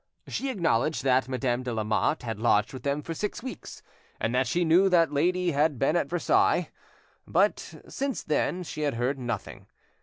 She 0.27 0.49
acknowledged 0.49 1.03
that 1.03 1.27
Madame 1.29 1.61
de 1.61 1.71
Lamotte 1.71 2.23
had 2.23 2.39
lodged 2.39 2.73
with 2.73 2.81
them 2.81 3.03
for 3.03 3.13
six 3.13 3.43
weeks, 3.43 3.83
and 4.19 4.33
that 4.33 4.47
she 4.47 4.65
knew 4.65 4.89
that 4.89 5.13
lady 5.13 5.51
had 5.51 5.77
been 5.77 5.95
at 5.95 6.09
Versailles, 6.09 6.71
but 7.27 7.75
since 7.87 8.23
then 8.23 8.63
she 8.63 8.81
had 8.81 8.95
heard 8.95 9.19
nothing. 9.19 9.67